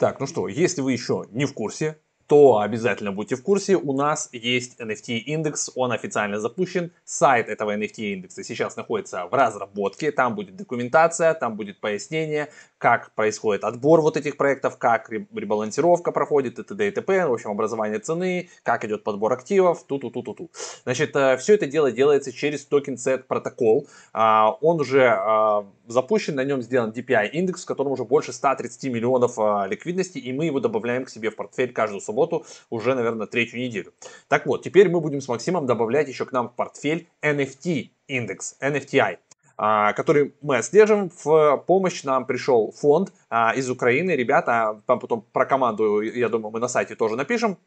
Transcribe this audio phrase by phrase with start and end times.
[0.00, 3.74] Так, ну что, если вы еще не в курсе, то обязательно будьте в курсе.
[3.74, 6.92] У нас есть NFT индекс, он официально запущен.
[7.04, 10.12] Сайт этого NFT индекса сейчас находится в разработке.
[10.12, 16.60] Там будет документация, там будет пояснение, как происходит отбор вот этих проектов, как ребалансировка проходит
[16.60, 16.86] и т.д.
[16.86, 17.26] и т.п.
[17.26, 20.50] В общем, образование цены, как идет подбор активов, ту-ту-ту-ту-ту.
[20.84, 23.88] Значит, э, все это дело делается через токен сет протокол.
[24.12, 28.84] А, он уже а, запущен, на нем сделан DPI индекс, в котором уже больше 130
[28.84, 32.94] миллионов а, ликвидности, и мы его добавляем к себе в портфель каждую субботу работу уже,
[32.94, 33.92] наверное, третью неделю.
[34.28, 38.56] Так вот, теперь мы будем с Максимом добавлять еще к нам в портфель NFT индекс,
[38.60, 39.18] NFTI
[39.56, 41.10] а, который мы отслеживаем.
[41.24, 44.12] В помощь нам пришел фонд а, из Украины.
[44.12, 47.58] Ребята, там потом про команду, я думаю, мы на сайте тоже напишем.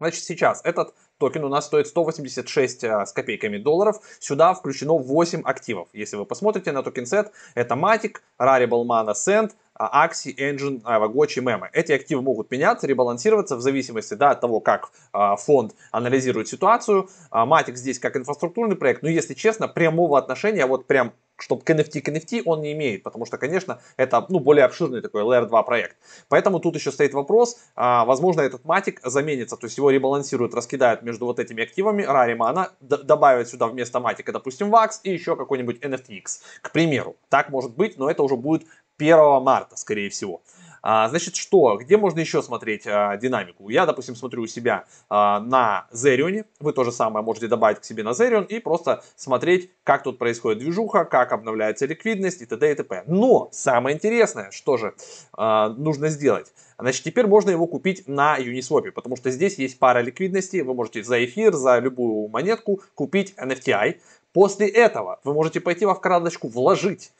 [0.00, 3.96] Значит, сейчас этот токен у нас стоит 186 а, с копейками долларов.
[4.18, 5.88] Сюда включено 8 активов.
[5.94, 11.68] Если вы посмотрите на TokenSet, это Matic, Rarible Mana, Sand, Axie, Enjin, Aavegotchi, Meme.
[11.72, 17.08] Эти активы могут меняться, ребалансироваться в зависимости да, от того, как а, фонд анализирует ситуацию.
[17.30, 21.70] А, Matic здесь как инфраструктурный проект, но если честно, прямого отношения, вот прям чтобы к
[21.70, 25.46] NFT к NFT он не имеет, потому что, конечно, это ну, более обширный такой Layer
[25.46, 25.96] 2 проект.
[26.28, 31.02] Поэтому тут еще стоит вопрос, а, возможно, этот Matic заменится, то есть его ребалансируют, раскидают
[31.02, 35.82] между вот этими активами, Rari Mana, добавят сюда вместо Matic, допустим, VAX и еще какой-нибудь
[35.82, 36.24] NFTX,
[36.62, 37.16] к примеру.
[37.28, 38.64] Так может быть, но это уже будет
[38.98, 40.42] 1 марта, скорее всего.
[40.86, 41.78] А, значит, что?
[41.78, 43.70] Где можно еще смотреть а, динамику?
[43.70, 46.44] Я, допустим, смотрю у себя а, на Zerion.
[46.60, 50.18] Вы то же самое можете добавить к себе на Zerion и просто смотреть, как тут
[50.18, 52.70] происходит движуха, как обновляется ликвидность и т.д.
[52.70, 53.04] и т.п.
[53.06, 54.94] Но самое интересное, что же
[55.32, 56.52] а, нужно сделать?
[56.78, 60.60] Значит, теперь можно его купить на Uniswap, потому что здесь есть пара ликвидности.
[60.60, 64.00] Вы можете за эфир, за любую монетку купить NFTI.
[64.34, 67.12] После этого вы можете пойти во вкладочку «Вложить».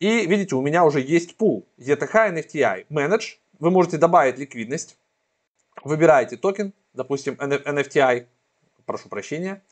[0.00, 1.66] И видите, у меня уже есть пул.
[1.78, 3.36] ETH NFTI Manage.
[3.58, 4.96] Вы можете добавить ликвидность.
[5.84, 8.24] Выбираете токен, допустим, NFTI,
[8.86, 9.62] прошу прощения,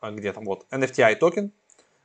[0.00, 0.44] а где там?
[0.44, 1.52] Вот, NFTI токен.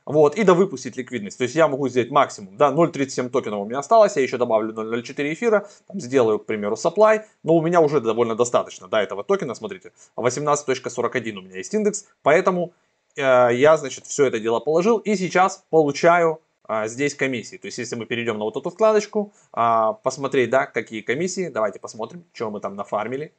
[0.04, 1.38] Вот, и довыпустить ликвидность.
[1.38, 4.74] То есть я могу сделать максимум, да, 0.37 токенов у меня осталось, я еще добавлю
[4.74, 9.24] 0.04 эфира, там, сделаю, к примеру, supply, но у меня уже довольно достаточно, да, этого
[9.24, 12.74] токена, смотрите, 18.41 у меня есть индекс, поэтому
[13.16, 17.56] я, значит, все это дело положил и сейчас получаю а, здесь комиссии.
[17.56, 21.78] То есть, если мы перейдем на вот эту вкладочку, а, посмотреть, да, какие комиссии, давайте
[21.78, 23.32] посмотрим, что мы там нафармили.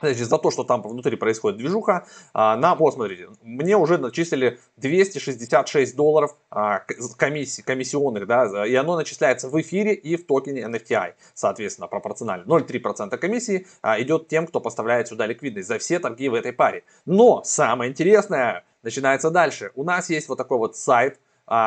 [0.00, 4.58] Значит, за то, что там внутри происходит движуха, а, нам, вот смотрите, мне уже начислили
[4.76, 6.80] 266 долларов а,
[7.16, 12.44] комиссии, комиссионных, да, и оно начисляется в эфире и в токене NFTI, соответственно, пропорционально.
[12.46, 16.82] 0,3% комиссии а, идет тем, кто поставляет сюда ликвидность за все торги в этой паре.
[17.06, 19.70] Но самое интересное начинается дальше.
[19.74, 21.20] У нас есть вот такой вот сайт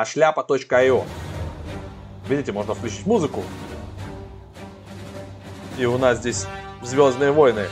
[0.05, 1.03] шляпа.io.
[2.27, 3.43] Видите, можно включить музыку.
[5.77, 6.47] И у нас здесь
[6.81, 7.67] Звездные войны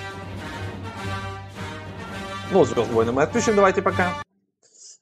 [2.54, 4.14] ну, Звездные войны мы отключим, давайте пока.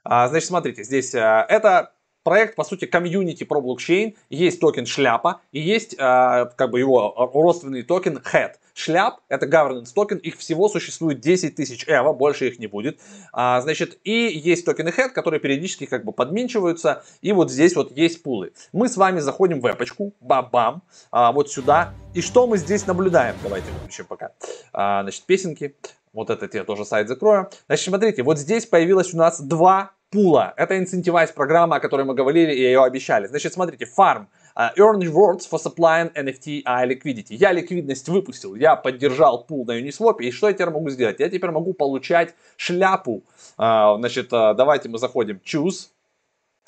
[0.04, 1.92] А, значит, смотрите, здесь а, это
[2.24, 4.16] проект, по сути, комьюнити про блокчейн.
[4.30, 8.54] Есть токен шляпа и есть а, как бы его родственный токен hat.
[8.74, 13.00] Шляп— это governance токен, их всего существует 10 тысяч ever, больше их не будет.
[13.34, 17.96] А, значит, и есть токены head, которые периодически как бы подменчиваются, и вот здесь вот
[17.96, 18.54] есть пулы.
[18.72, 23.36] Мы с вами заходим в эпочку, бабам, а, вот сюда, и что мы здесь наблюдаем?
[23.44, 24.32] Давайте выключим пока.
[24.74, 25.76] А, значит, песенки.
[26.14, 27.50] Вот этот я тоже сайт закрою.
[27.68, 30.54] Значит, смотрите, вот здесь появилось у нас два пула.
[30.58, 33.28] Это инцентивайз программа, о которой мы говорили и ее обещали.
[33.28, 34.28] Значит, смотрите, farm.
[34.54, 37.36] Uh, earn rewards for supplying NFT I liquidity.
[37.36, 41.22] Я ликвидность выпустил, я поддержал пул на Uniswap, и что я теперь могу сделать?
[41.22, 43.24] Я теперь могу получать шляпу.
[43.58, 45.88] Uh, значит, uh, давайте мы заходим choose.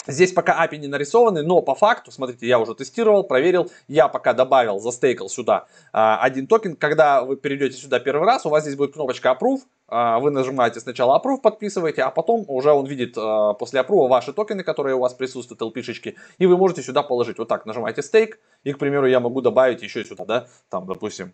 [0.05, 4.33] Здесь пока API не нарисованы, но по факту, смотрите, я уже тестировал, проверил, я пока
[4.33, 6.75] добавил, застейкал сюда а, один токен.
[6.75, 10.81] Когда вы перейдете сюда первый раз, у вас здесь будет кнопочка Approve, а, вы нажимаете
[10.81, 14.99] сначала Approve, подписываете, а потом уже он видит а, после Approve ваши токены, которые у
[14.99, 17.37] вас присутствуют, LP-шечки, и вы можете сюда положить.
[17.37, 21.33] Вот так нажимаете Stake, и, к примеру, я могу добавить еще сюда, да, там, допустим,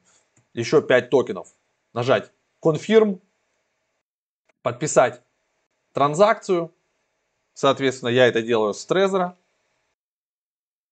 [0.53, 1.47] еще 5 токенов.
[1.93, 2.31] Нажать
[2.63, 3.19] Confirm,
[4.61, 5.21] подписать
[5.93, 6.71] транзакцию,
[7.59, 9.35] Соответственно, я это делаю с Трезора.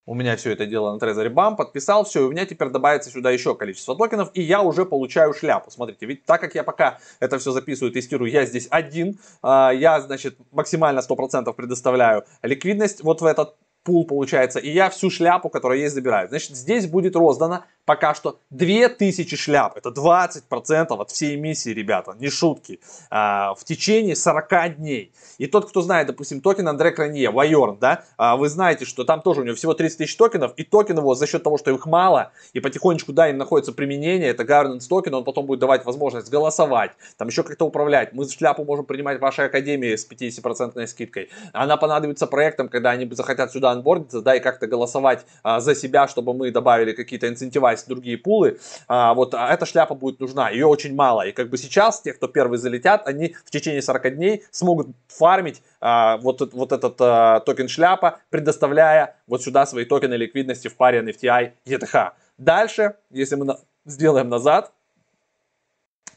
[0.06, 3.10] У меня все это дело на Трезоре бам, подписал, все, и у меня теперь добавится
[3.10, 5.72] сюда еще количество токенов, и я уже получаю шляпу.
[5.72, 10.02] Смотрите, ведь так как я пока это все записываю, тестирую, я здесь один, а, я,
[10.02, 15.78] значит, максимально 100% предоставляю ликвидность вот в этот пул получается, и я всю шляпу, которая
[15.78, 16.28] есть, забираю.
[16.28, 19.78] Значит, здесь будет роздано пока что 2000 шляп.
[19.78, 22.82] Это 20% от всей эмиссии, ребята, не шутки.
[23.10, 25.14] А, в течение 40 дней.
[25.38, 29.22] И тот, кто знает, допустим, токен Андре Кронье, Yearn, да, а, вы знаете, что там
[29.22, 31.86] тоже у него всего 30 тысяч токенов, и токен его за счет того, что их
[31.86, 36.30] мало, и потихонечку, да, им находится применение, это governance токен, он потом будет давать возможность
[36.30, 38.12] голосовать, там еще как-то управлять.
[38.12, 41.30] Мы шляпу можем принимать в нашей академии с 50% скидкой.
[41.54, 46.10] Она понадобится проектам, когда они захотят сюда онбордиться, да, и как-то голосовать а, за себя,
[46.10, 47.28] чтобы мы добавили какие-то
[47.78, 48.60] incentivize, другие пулы.
[48.88, 51.28] А, вот а эта шляпа будет нужна, ее очень мало.
[51.28, 55.62] И как бы сейчас те, кто первые залетят, они в течение 40 дней смогут фармить
[55.80, 61.02] а, вот, вот этот а, токен шляпа, предоставляя вот сюда свои токены ликвидности в паре
[61.02, 62.12] NFTI ETH.
[62.38, 64.72] Дальше, если мы на, сделаем назад,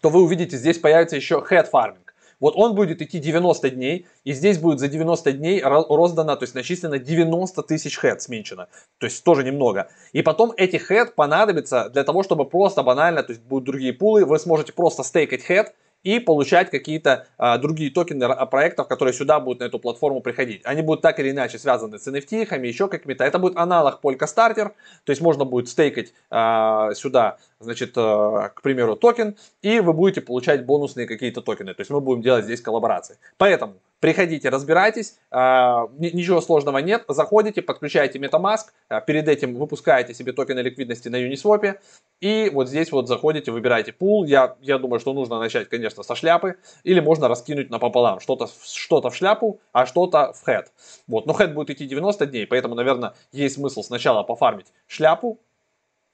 [0.00, 2.09] то вы увидите, здесь появится еще head farming.
[2.40, 6.54] Вот он будет идти 90 дней, и здесь будет за 90 дней роздано, то есть
[6.54, 8.68] начислено 90 тысяч хэт сменчено.
[8.98, 9.90] То есть тоже немного.
[10.12, 14.24] И потом эти hat понадобятся для того, чтобы просто банально, то есть будут другие пулы,
[14.24, 19.60] вы сможете просто стейкать hat, и получать какие-то а, другие токены проектов, которые сюда будут
[19.60, 20.62] на эту платформу приходить.
[20.64, 23.24] Они будут так или иначе связаны с NFT, еще какими-то.
[23.24, 24.72] Это будет аналог Polkastarter,
[25.04, 30.20] то есть можно будет стейкать а, сюда, значит, а, к примеру, токен, и вы будете
[30.20, 31.74] получать бонусные какие-то токены.
[31.74, 33.18] То есть мы будем делать здесь коллаборации.
[33.36, 37.04] Поэтому Приходите, разбирайтесь, а, ничего сложного нет.
[37.08, 41.78] Заходите, подключаете MetaMask, а, перед этим выпускаете себе токены ликвидности на Uniswap,
[42.20, 44.24] и вот здесь вот заходите, выбираете пул.
[44.24, 48.20] Я, я думаю, что нужно начать, конечно, со шляпы, или можно раскинуть напополам.
[48.20, 50.64] Что-то что в шляпу, а что-то в head.
[51.06, 55.38] Вот, но head будет идти 90 дней, поэтому, наверное, есть смысл сначала пофармить шляпу,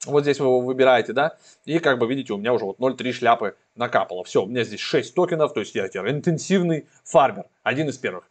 [0.05, 3.11] вот здесь вы его выбираете, да, и как бы видите, у меня уже вот 0,3
[3.11, 4.23] шляпы накапало.
[4.23, 8.29] Все, у меня здесь 6 токенов, то есть я теперь интенсивный фармер, один из первых.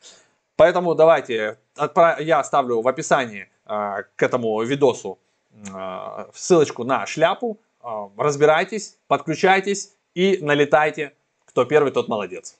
[0.56, 1.58] Поэтому давайте,
[2.20, 5.18] я оставлю в описании э, к этому видосу
[5.52, 7.60] э, ссылочку на шляпу.
[7.82, 11.12] Э, разбирайтесь, подключайтесь и налетайте.
[11.44, 12.56] Кто первый, тот молодец.